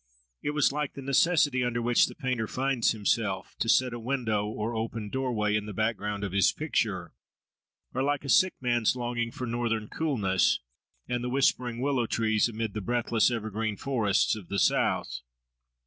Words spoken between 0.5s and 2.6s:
was like the necessity under which the painter